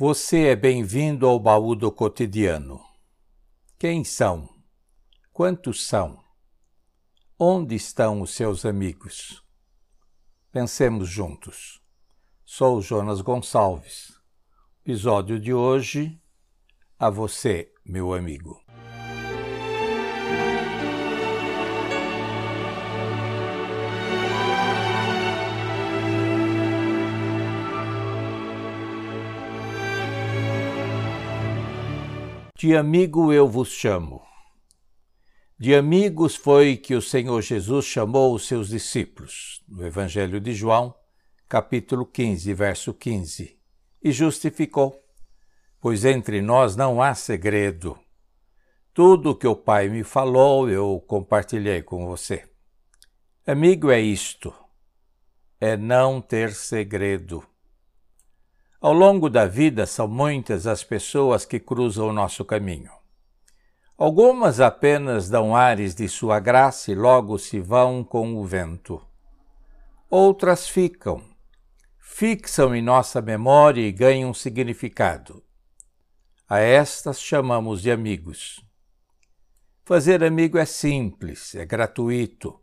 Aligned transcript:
Você 0.00 0.46
é 0.46 0.56
bem-vindo 0.56 1.26
ao 1.26 1.38
baú 1.38 1.74
do 1.74 1.92
cotidiano. 1.92 2.80
Quem 3.78 4.02
são? 4.02 4.48
Quantos 5.30 5.86
são? 5.86 6.24
Onde 7.38 7.74
estão 7.74 8.22
os 8.22 8.30
seus 8.30 8.64
amigos? 8.64 9.44
Pensemos 10.50 11.06
juntos. 11.06 11.82
Sou 12.46 12.80
Jonas 12.80 13.20
Gonçalves. 13.20 14.18
Episódio 14.82 15.38
de 15.38 15.52
hoje. 15.52 16.18
A 16.98 17.10
você, 17.10 17.70
meu 17.84 18.14
amigo. 18.14 18.58
De 32.60 32.76
amigo 32.76 33.32
eu 33.32 33.48
vos 33.48 33.70
chamo. 33.70 34.20
De 35.58 35.74
amigos 35.74 36.36
foi 36.36 36.76
que 36.76 36.94
o 36.94 37.00
Senhor 37.00 37.40
Jesus 37.40 37.86
chamou 37.86 38.34
os 38.34 38.46
seus 38.46 38.68
discípulos, 38.68 39.64
no 39.66 39.86
Evangelho 39.86 40.38
de 40.38 40.52
João, 40.52 40.94
capítulo 41.48 42.04
15, 42.04 42.52
verso 42.52 42.92
15, 42.92 43.58
e 44.02 44.12
justificou: 44.12 44.94
Pois 45.80 46.04
entre 46.04 46.42
nós 46.42 46.76
não 46.76 47.00
há 47.00 47.14
segredo. 47.14 47.98
Tudo 48.92 49.30
o 49.30 49.34
que 49.34 49.46
o 49.46 49.56
Pai 49.56 49.88
me 49.88 50.04
falou, 50.04 50.68
eu 50.68 51.02
compartilhei 51.08 51.80
com 51.80 52.06
você. 52.06 52.46
Amigo 53.46 53.90
é 53.90 53.98
isto: 53.98 54.52
é 55.58 55.78
não 55.78 56.20
ter 56.20 56.52
segredo. 56.52 57.42
Ao 58.80 58.94
longo 58.94 59.28
da 59.28 59.44
vida, 59.44 59.84
são 59.84 60.08
muitas 60.08 60.66
as 60.66 60.82
pessoas 60.82 61.44
que 61.44 61.60
cruzam 61.60 62.08
o 62.08 62.12
nosso 62.14 62.46
caminho. 62.46 62.90
Algumas 63.98 64.58
apenas 64.58 65.28
dão 65.28 65.54
ares 65.54 65.94
de 65.94 66.08
sua 66.08 66.40
graça 66.40 66.90
e 66.90 66.94
logo 66.94 67.38
se 67.38 67.60
vão 67.60 68.02
com 68.02 68.36
o 68.36 68.44
vento. 68.46 68.98
Outras 70.08 70.66
ficam, 70.66 71.22
fixam 71.98 72.74
em 72.74 72.80
nossa 72.80 73.20
memória 73.20 73.82
e 73.82 73.92
ganham 73.92 74.32
significado. 74.32 75.44
A 76.48 76.60
estas 76.60 77.20
chamamos 77.20 77.82
de 77.82 77.90
amigos. 77.90 78.64
Fazer 79.84 80.24
amigo 80.24 80.56
é 80.56 80.64
simples, 80.64 81.54
é 81.54 81.66
gratuito. 81.66 82.58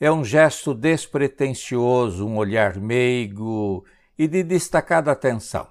É 0.00 0.10
um 0.10 0.24
gesto 0.24 0.72
despretensioso, 0.72 2.26
um 2.26 2.38
olhar 2.38 2.78
meigo 2.78 3.84
e 4.18 4.28
de 4.28 4.42
destacada 4.42 5.12
atenção. 5.12 5.66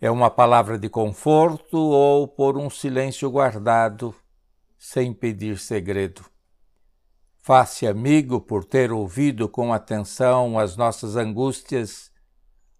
É 0.00 0.10
uma 0.10 0.30
palavra 0.30 0.78
de 0.78 0.88
conforto 0.88 1.76
ou 1.76 2.28
por 2.28 2.56
um 2.56 2.70
silêncio 2.70 3.30
guardado, 3.30 4.14
sem 4.78 5.12
pedir 5.12 5.58
segredo. 5.58 6.24
Faça 7.38 7.88
amigo 7.88 8.40
por 8.40 8.64
ter 8.64 8.92
ouvido 8.92 9.48
com 9.48 9.72
atenção 9.72 10.58
as 10.58 10.76
nossas 10.76 11.16
angústias, 11.16 12.12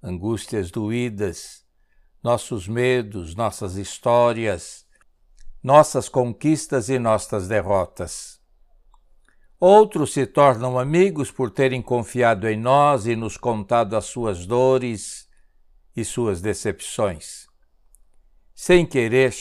angústias 0.02 0.70
doídas, 0.70 1.64
nossos 2.22 2.68
medos, 2.68 3.34
nossas 3.34 3.76
histórias, 3.76 4.86
nossas 5.62 6.08
conquistas 6.08 6.88
e 6.88 6.98
nossas 6.98 7.48
derrotas. 7.48 8.37
Outros 9.60 10.12
se 10.12 10.24
tornam 10.24 10.78
amigos 10.78 11.32
por 11.32 11.50
terem 11.50 11.82
confiado 11.82 12.48
em 12.48 12.56
nós 12.56 13.06
e 13.08 13.16
nos 13.16 13.36
contado 13.36 13.96
as 13.96 14.04
suas 14.04 14.46
dores 14.46 15.28
e 15.96 16.04
suas 16.04 16.40
decepções. 16.40 17.48
Sem 18.54 18.86
querer, 18.86 19.34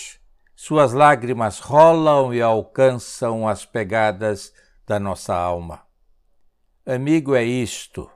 suas 0.56 0.92
lágrimas 0.92 1.60
rolam 1.60 2.34
e 2.34 2.42
alcançam 2.42 3.48
as 3.48 3.64
pegadas 3.64 4.52
da 4.88 5.00
nossa 5.00 5.36
alma. 5.36 5.86
Amigo 6.84 7.36
é 7.36 7.44
isto: 7.44 8.10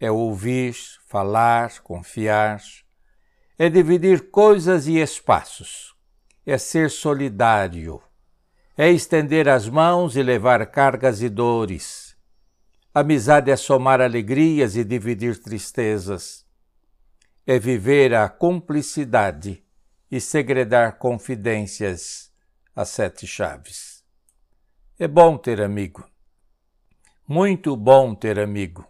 é 0.00 0.10
ouvir, 0.10 0.74
falar, 1.06 1.78
confiar, 1.80 2.60
é 3.56 3.68
dividir 3.68 4.32
coisas 4.32 4.88
e 4.88 4.98
espaços, 4.98 5.94
é 6.44 6.58
ser 6.58 6.90
solidário 6.90 8.02
é 8.82 8.90
estender 8.90 9.46
as 9.46 9.68
mãos 9.68 10.16
e 10.16 10.22
levar 10.22 10.64
cargas 10.64 11.20
e 11.20 11.28
dores. 11.28 12.16
Amizade 12.94 13.50
é 13.50 13.56
somar 13.56 14.00
alegrias 14.00 14.74
e 14.74 14.82
dividir 14.82 15.36
tristezas. 15.36 16.46
É 17.46 17.58
viver 17.58 18.14
a 18.14 18.26
cumplicidade 18.26 19.62
e 20.10 20.18
segredar 20.18 20.96
confidências 20.96 22.32
às 22.74 22.88
sete 22.88 23.26
chaves. 23.26 24.02
É 24.98 25.06
bom 25.06 25.36
ter 25.36 25.60
amigo. 25.60 26.08
Muito 27.28 27.76
bom 27.76 28.14
ter 28.14 28.40
amigo. 28.40 28.88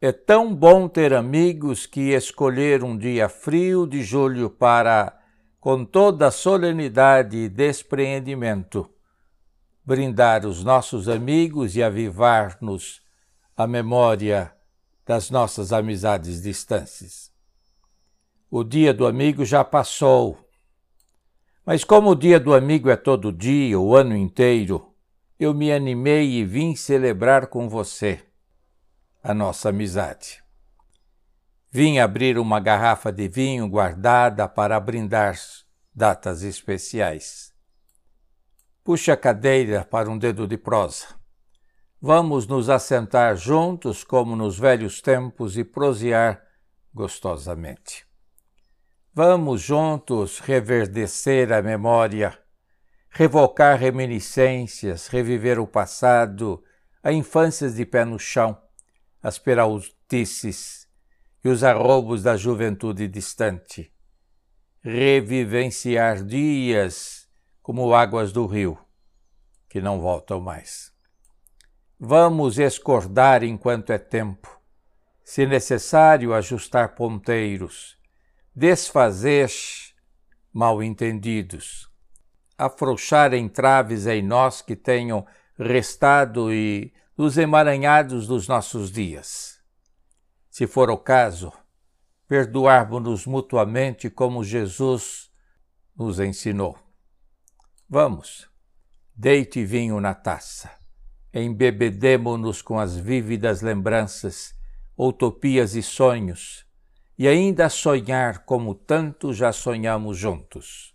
É 0.00 0.12
tão 0.12 0.54
bom 0.54 0.88
ter 0.88 1.12
amigos 1.12 1.84
que 1.84 2.14
escolher 2.14 2.82
um 2.82 2.96
dia 2.96 3.28
frio 3.28 3.86
de 3.86 4.02
julho 4.02 4.48
para 4.48 5.17
com 5.60 5.84
toda 5.84 6.28
a 6.28 6.30
solenidade 6.30 7.36
e 7.36 7.48
despreendimento, 7.48 8.88
brindar 9.84 10.46
os 10.46 10.62
nossos 10.62 11.08
amigos 11.08 11.74
e 11.74 11.82
avivar-nos 11.82 13.00
a 13.56 13.66
memória 13.66 14.54
das 15.04 15.30
nossas 15.30 15.72
amizades 15.72 16.42
distantes. 16.42 17.32
O 18.50 18.62
dia 18.62 18.94
do 18.94 19.06
amigo 19.06 19.44
já 19.44 19.64
passou, 19.64 20.38
mas 21.66 21.84
como 21.84 22.10
o 22.10 22.14
dia 22.14 22.38
do 22.38 22.54
amigo 22.54 22.88
é 22.88 22.96
todo 22.96 23.32
dia, 23.32 23.78
o 23.78 23.94
ano 23.96 24.16
inteiro, 24.16 24.94
eu 25.38 25.52
me 25.52 25.72
animei 25.72 26.30
e 26.32 26.44
vim 26.44 26.74
celebrar 26.74 27.48
com 27.48 27.68
você 27.68 28.22
a 29.22 29.34
nossa 29.34 29.68
amizade. 29.68 30.47
Vim 31.70 31.98
abrir 31.98 32.38
uma 32.38 32.58
garrafa 32.58 33.12
de 33.12 33.28
vinho 33.28 33.68
guardada 33.68 34.48
para 34.48 34.80
brindar 34.80 35.36
datas 35.94 36.42
especiais. 36.42 37.52
Puxe 38.82 39.10
a 39.10 39.16
cadeira 39.16 39.84
para 39.84 40.10
um 40.10 40.16
dedo 40.16 40.46
de 40.46 40.56
prosa. 40.56 41.08
Vamos 42.00 42.46
nos 42.46 42.70
assentar 42.70 43.36
juntos 43.36 44.02
como 44.02 44.34
nos 44.34 44.58
velhos 44.58 45.02
tempos 45.02 45.58
e 45.58 45.64
prosear 45.64 46.42
gostosamente. 46.94 48.06
Vamos 49.12 49.60
juntos 49.60 50.38
reverdecer 50.38 51.52
a 51.52 51.60
memória, 51.60 52.38
revocar 53.10 53.78
reminiscências, 53.78 55.08
reviver 55.08 55.58
o 55.58 55.66
passado, 55.66 56.64
a 57.02 57.12
infância 57.12 57.68
de 57.68 57.84
pé 57.84 58.06
no 58.06 58.18
chão, 58.18 58.58
as 59.22 59.38
peraltices, 59.38 60.87
e 61.48 61.50
os 61.50 61.64
arrobos 61.64 62.22
da 62.22 62.36
juventude 62.36 63.08
distante. 63.08 63.90
Revivenciar 64.82 66.22
dias 66.22 67.26
como 67.62 67.94
águas 67.94 68.32
do 68.32 68.44
rio, 68.44 68.78
que 69.66 69.80
não 69.80 69.98
voltam 69.98 70.40
mais. 70.40 70.92
Vamos 71.98 72.58
escordar 72.58 73.42
enquanto 73.42 73.90
é 73.90 73.98
tempo, 73.98 74.60
se 75.24 75.46
necessário, 75.46 76.34
ajustar 76.34 76.94
ponteiros, 76.94 77.98
desfazer 78.54 79.50
mal 80.52 80.82
entendidos, 80.82 81.90
afrouxar 82.58 83.32
entraves 83.32 84.06
em 84.06 84.22
nós 84.22 84.60
que 84.60 84.76
tenham 84.76 85.26
restado 85.58 86.52
e 86.52 86.92
nos 87.16 87.38
emaranhados 87.38 88.26
dos 88.26 88.46
nossos 88.46 88.92
dias 88.92 89.57
se 90.58 90.66
for 90.66 90.90
o 90.90 90.98
caso, 90.98 91.52
perdoarmos-nos 92.26 93.26
mutuamente 93.26 94.10
como 94.10 94.42
Jesus 94.42 95.30
nos 95.96 96.18
ensinou. 96.18 96.76
Vamos, 97.88 98.50
deite 99.14 99.64
vinho 99.64 100.00
na 100.00 100.14
taça, 100.14 100.68
embebedemo-nos 101.32 102.60
com 102.60 102.76
as 102.76 102.96
vívidas 102.96 103.62
lembranças, 103.62 104.52
utopias 104.98 105.76
e 105.76 105.82
sonhos, 105.82 106.66
e 107.16 107.28
ainda 107.28 107.68
sonhar 107.68 108.44
como 108.44 108.74
tanto 108.74 109.32
já 109.32 109.52
sonhamos 109.52 110.18
juntos. 110.18 110.92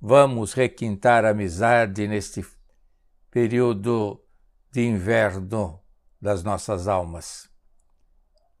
Vamos 0.00 0.54
requintar 0.54 1.24
a 1.24 1.30
amizade 1.30 2.08
neste 2.08 2.44
período 3.30 4.20
de 4.72 4.84
inverno 4.84 5.80
das 6.20 6.42
nossas 6.42 6.88
almas. 6.88 7.48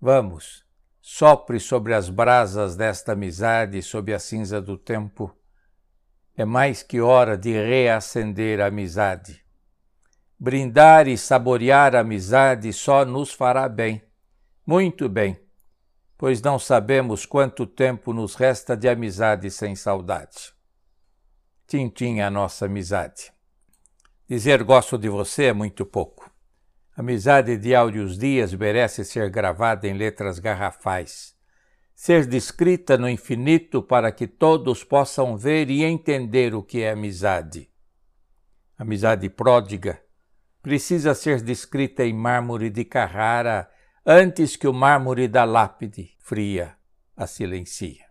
Vamos, 0.02 0.64
sopre 1.02 1.60
sobre 1.60 1.92
as 1.92 2.08
brasas 2.08 2.74
desta 2.74 3.12
amizade 3.12 3.82
sob 3.82 4.14
a 4.14 4.18
cinza 4.18 4.58
do 4.58 4.78
tempo. 4.78 5.30
É 6.34 6.42
mais 6.42 6.82
que 6.82 7.02
hora 7.02 7.36
de 7.36 7.52
reacender 7.52 8.62
a 8.62 8.68
amizade. 8.68 9.44
Brindar 10.38 11.06
e 11.06 11.18
saborear 11.18 11.94
a 11.94 12.00
amizade 12.00 12.72
só 12.72 13.04
nos 13.04 13.30
fará 13.30 13.68
bem, 13.68 14.02
muito 14.64 15.06
bem, 15.06 15.38
pois 16.16 16.40
não 16.40 16.58
sabemos 16.58 17.26
quanto 17.26 17.66
tempo 17.66 18.14
nos 18.14 18.34
resta 18.36 18.74
de 18.74 18.88
amizade 18.88 19.50
sem 19.50 19.76
saudade. 19.76 20.54
Tintim 21.66 22.20
a 22.20 22.30
nossa 22.30 22.64
amizade. 22.64 23.30
Dizer 24.26 24.62
gosto 24.62 24.96
de 24.96 25.10
você 25.10 25.46
é 25.46 25.52
muito 25.52 25.84
pouco. 25.84 26.29
Amizade 27.00 27.56
de 27.56 27.74
áureos 27.74 28.18
dias 28.18 28.52
merece 28.52 29.06
ser 29.06 29.30
gravada 29.30 29.88
em 29.88 29.94
letras 29.94 30.38
garrafais, 30.38 31.34
ser 31.94 32.26
descrita 32.26 32.98
no 32.98 33.08
infinito 33.08 33.82
para 33.82 34.12
que 34.12 34.26
todos 34.26 34.84
possam 34.84 35.34
ver 35.34 35.70
e 35.70 35.82
entender 35.82 36.54
o 36.54 36.62
que 36.62 36.82
é 36.82 36.90
amizade. 36.90 37.70
Amizade 38.76 39.30
pródiga 39.30 39.98
precisa 40.60 41.14
ser 41.14 41.40
descrita 41.40 42.04
em 42.04 42.12
mármore 42.12 42.68
de 42.68 42.84
Carrara 42.84 43.70
antes 44.04 44.54
que 44.54 44.68
o 44.68 44.74
mármore 44.74 45.26
da 45.26 45.44
lápide 45.44 46.10
fria 46.18 46.76
a 47.16 47.26
silencia. 47.26 48.04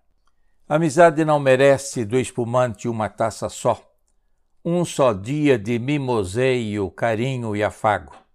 Amizade 0.67 1.23
não 1.23 1.39
merece 1.39 2.03
do 2.05 2.17
espumante 2.17 2.87
uma 2.87 3.07
taça 3.07 3.49
só, 3.49 3.87
um 4.65 4.83
só 4.83 5.13
dia 5.13 5.59
de 5.59 5.77
mimoseio, 5.77 6.89
carinho 6.89 7.55
e 7.55 7.63
afago. 7.63 8.28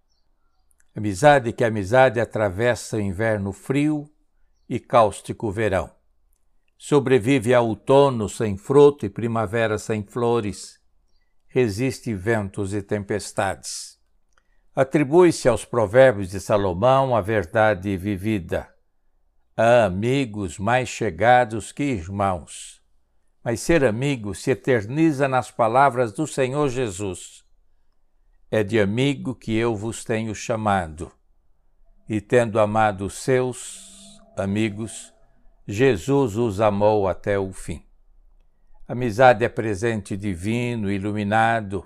Amizade 0.95 1.51
que 1.51 1.63
amizade 1.63 2.19
atravessa 2.19 2.97
o 2.97 3.01
inverno 3.01 3.51
frio 3.51 4.09
e 4.69 4.79
cáustico 4.79 5.51
verão. 5.51 5.91
Sobrevive 6.77 7.53
a 7.53 7.61
outono 7.61 8.29
sem 8.29 8.57
fruto 8.57 9.05
e 9.05 9.09
primavera 9.09 9.77
sem 9.77 10.03
flores. 10.03 10.79
Resiste 11.47 12.13
ventos 12.13 12.73
e 12.73 12.81
tempestades 12.81 13.95
Atribui-se 14.75 15.47
aos 15.47 15.63
provérbios 15.63 16.29
de 16.31 16.41
Salomão 16.41 17.15
a 17.15 17.21
verdade 17.21 17.95
vivida. 17.95 18.67
Há 19.55 19.85
amigos 19.85 20.59
mais 20.59 20.89
chegados 20.89 21.71
que 21.71 21.81
irmãos. 21.81 22.81
Mas 23.41 23.61
ser 23.61 23.85
amigo 23.85 24.35
se 24.35 24.51
eterniza 24.51 25.29
nas 25.29 25.49
palavras 25.49 26.11
do 26.11 26.27
Senhor 26.27 26.67
Jesus. 26.67 27.44
É 28.51 28.63
de 28.63 28.79
amigo 28.79 29.33
que 29.33 29.55
eu 29.55 29.75
vos 29.75 30.03
tenho 30.03 30.33
chamado. 30.35 31.11
E 32.07 32.21
tendo 32.21 32.59
amado 32.59 33.05
os 33.05 33.15
seus 33.15 34.21
amigos, 34.37 35.13
Jesus 35.67 36.37
os 36.37 36.61
amou 36.61 37.07
até 37.07 37.39
o 37.39 37.51
fim. 37.51 37.83
Amizade 38.87 39.43
é 39.43 39.49
presente 39.49 40.15
divino, 40.15 40.91
iluminado, 40.91 41.83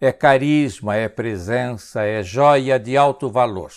é 0.00 0.10
carisma, 0.10 0.96
é 0.96 1.08
presença, 1.08 2.02
é 2.02 2.20
joia 2.22 2.80
de 2.80 2.96
alto 2.96 3.30
valor. 3.30 3.70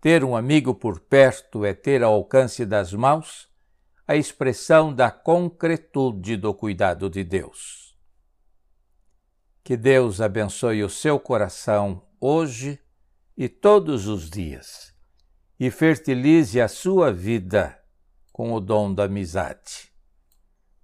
Ter 0.00 0.22
um 0.22 0.36
amigo 0.36 0.72
por 0.72 1.00
perto 1.00 1.64
é 1.64 1.74
ter 1.74 2.02
ao 2.02 2.14
alcance 2.14 2.64
das 2.64 2.92
mãos 2.92 3.48
a 4.06 4.14
expressão 4.14 4.94
da 4.94 5.10
concretude 5.10 6.36
do 6.36 6.54
cuidado 6.54 7.10
de 7.10 7.24
Deus. 7.24 7.81
Que 9.64 9.76
Deus 9.76 10.20
abençoe 10.20 10.82
o 10.82 10.90
seu 10.90 11.20
coração 11.20 12.02
hoje 12.20 12.80
e 13.36 13.48
todos 13.48 14.08
os 14.08 14.28
dias 14.28 14.92
e 15.58 15.70
fertilize 15.70 16.60
a 16.60 16.66
sua 16.66 17.12
vida 17.12 17.78
com 18.32 18.52
o 18.52 18.60
dom 18.60 18.92
da 18.92 19.04
amizade. 19.04 19.92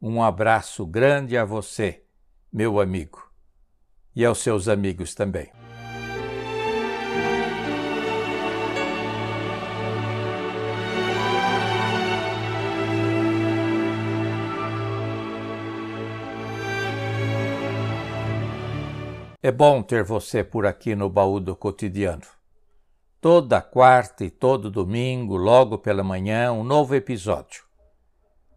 Um 0.00 0.22
abraço 0.22 0.86
grande 0.86 1.36
a 1.36 1.44
você, 1.44 2.04
meu 2.52 2.78
amigo 2.78 3.28
e 4.14 4.24
aos 4.24 4.38
seus 4.38 4.68
amigos 4.68 5.14
também. 5.14 5.67
É 19.40 19.52
bom 19.52 19.82
ter 19.82 20.02
você 20.02 20.42
por 20.42 20.66
aqui 20.66 20.96
no 20.96 21.08
baú 21.08 21.38
do 21.38 21.54
cotidiano. 21.54 22.26
Toda 23.20 23.62
quarta 23.62 24.24
e 24.24 24.30
todo 24.30 24.68
domingo, 24.68 25.36
logo 25.36 25.78
pela 25.78 26.02
manhã, 26.02 26.50
um 26.50 26.64
novo 26.64 26.96
episódio. 26.96 27.62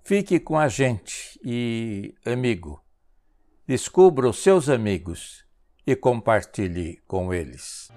Fique 0.04 0.40
com 0.40 0.58
a 0.58 0.68
gente 0.68 1.40
e, 1.46 2.16
amigo, 2.26 2.84
descubra 3.68 4.28
os 4.28 4.40
seus 4.40 4.70
amigos 4.70 5.46
e 5.86 5.96
compartilhe 5.96 7.00
com 7.08 7.32
eles. 7.32 7.92